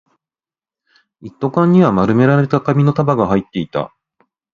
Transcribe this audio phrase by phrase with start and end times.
[1.21, 3.95] 一斗缶には丸められた紙の束が入っていた